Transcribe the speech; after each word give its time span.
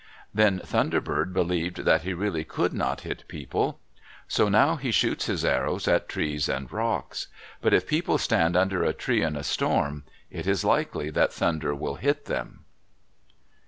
Then 0.33 0.57
Thunder 0.65 0.99
Bird 0.99 1.31
believed 1.31 1.85
that 1.85 2.01
he 2.01 2.15
really 2.15 2.43
could 2.43 2.73
not 2.73 3.01
hit 3.01 3.23
people, 3.27 3.79
so 4.27 4.49
now 4.49 4.75
he 4.77 4.89
shoots 4.91 5.27
his 5.27 5.45
arrows 5.45 5.87
at 5.87 6.09
trees 6.09 6.49
and 6.49 6.71
rocks. 6.71 7.27
But 7.61 7.75
if 7.75 7.85
people 7.85 8.17
stand 8.17 8.55
under 8.57 8.81
a 8.83 8.93
tree 8.93 9.21
in 9.21 9.35
a 9.35 9.43
storm, 9.43 10.05
it 10.31 10.47
is 10.47 10.65
likely 10.65 11.11
that 11.11 11.31
Thunder 11.31 11.75
will 11.75 11.97
hit 11.97 12.25
them. 12.25 12.65